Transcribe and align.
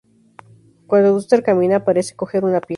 Cuando 0.87 1.11
Duster 1.13 1.43
camina, 1.43 1.85
parece 1.85 2.15
coger 2.15 2.43
una 2.43 2.59
pierna. 2.59 2.69